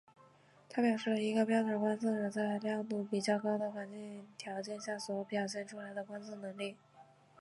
[0.67, 6.75] 它表示了一个标准观测者在亮度比较高的环境条件下所表现出来的观测能力。